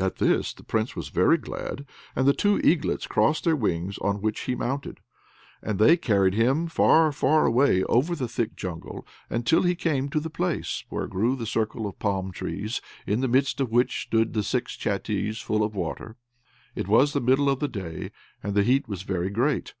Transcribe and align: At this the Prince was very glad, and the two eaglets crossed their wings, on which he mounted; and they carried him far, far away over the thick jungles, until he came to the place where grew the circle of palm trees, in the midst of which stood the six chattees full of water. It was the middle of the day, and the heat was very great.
At 0.00 0.16
this 0.16 0.52
the 0.52 0.64
Prince 0.64 0.96
was 0.96 1.10
very 1.10 1.38
glad, 1.38 1.86
and 2.16 2.26
the 2.26 2.32
two 2.32 2.58
eaglets 2.64 3.06
crossed 3.06 3.44
their 3.44 3.54
wings, 3.54 3.96
on 3.98 4.20
which 4.20 4.40
he 4.40 4.56
mounted; 4.56 4.98
and 5.62 5.78
they 5.78 5.96
carried 5.96 6.34
him 6.34 6.66
far, 6.66 7.12
far 7.12 7.46
away 7.46 7.84
over 7.84 8.16
the 8.16 8.26
thick 8.26 8.56
jungles, 8.56 9.04
until 9.30 9.62
he 9.62 9.76
came 9.76 10.08
to 10.08 10.18
the 10.18 10.30
place 10.30 10.82
where 10.88 11.06
grew 11.06 11.36
the 11.36 11.46
circle 11.46 11.86
of 11.86 12.00
palm 12.00 12.32
trees, 12.32 12.80
in 13.06 13.20
the 13.20 13.28
midst 13.28 13.60
of 13.60 13.70
which 13.70 14.02
stood 14.02 14.32
the 14.32 14.42
six 14.42 14.74
chattees 14.76 15.38
full 15.40 15.62
of 15.62 15.76
water. 15.76 16.16
It 16.74 16.88
was 16.88 17.12
the 17.12 17.20
middle 17.20 17.48
of 17.48 17.60
the 17.60 17.68
day, 17.68 18.10
and 18.42 18.56
the 18.56 18.64
heat 18.64 18.88
was 18.88 19.02
very 19.02 19.30
great. 19.30 19.74